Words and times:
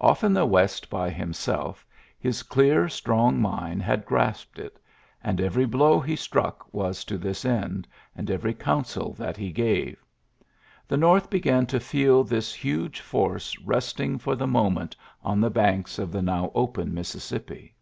Off 0.00 0.24
in 0.24 0.32
the 0.32 0.46
West 0.46 0.90
)y 0.90 1.10
himself, 1.10 1.86
his 2.18 2.42
clear, 2.42 2.88
strong 2.88 3.38
mind 3.38 3.82
had 3.82 4.06
grasped 4.06 4.58
it; 4.58 4.80
and 5.22 5.38
every 5.38 5.66
blow 5.66 6.00
he 6.00 6.16
struck 6.16 6.72
VBS 6.72 7.04
to 7.04 7.18
this 7.18 7.44
end, 7.44 7.86
and 8.16 8.30
every 8.30 8.54
counsel 8.54 9.12
that 9.18 9.38
le 9.38 9.50
gave. 9.50 10.02
The 10.88 10.96
North 10.96 11.28
began 11.28 11.66
to 11.66 11.78
feel 11.78 12.24
this 12.24 12.64
Luge 12.64 13.00
force 13.02 13.54
resting 13.60 14.16
for 14.16 14.34
the 14.34 14.46
moment 14.46 14.96
on 15.22 15.42
the 15.42 15.50
>anks 15.50 15.98
of 15.98 16.10
the 16.10 16.22
now 16.22 16.50
open 16.54 16.94
Mississippi. 16.94 17.74